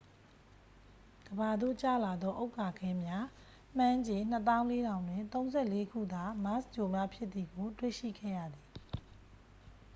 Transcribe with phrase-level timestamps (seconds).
[1.27, 3.25] ကမ္ဘာသို့ကျလာသော ဥက္ကာခဲများ
[3.77, 4.17] မှန်းခြေ
[4.61, 5.23] 24000 တွင်
[5.57, 8.67] 34ခုသာ မားစ်ဂြိုဟ်မှဖြစ်သည်ကို တွေ့ရှိခဲ့ရသည်